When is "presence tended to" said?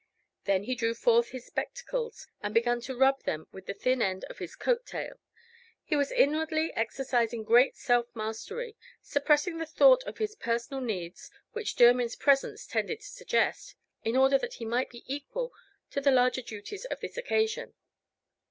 12.15-13.05